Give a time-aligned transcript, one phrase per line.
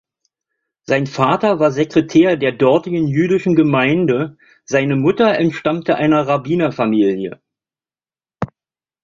[0.81, 4.35] Sein Vater war Sekretär der dortigen jüdischen Gemeinde,
[4.65, 7.39] seine Mutter entstammte einer Rabbinerfamilie.